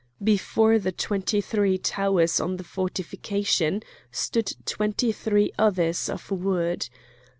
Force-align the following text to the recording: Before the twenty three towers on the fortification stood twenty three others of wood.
Before 0.23 0.79
the 0.79 0.91
twenty 0.91 1.41
three 1.41 1.77
towers 1.77 2.39
on 2.39 2.57
the 2.57 2.63
fortification 2.63 3.83
stood 4.11 4.51
twenty 4.65 5.11
three 5.11 5.53
others 5.59 6.09
of 6.09 6.31
wood. 6.31 6.89